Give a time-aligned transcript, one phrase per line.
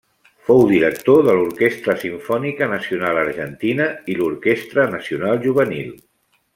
[0.45, 5.99] Fou director de l'Orquestra Simfònica Nacional Argentina i l'Orquestra Nacional Juvenil.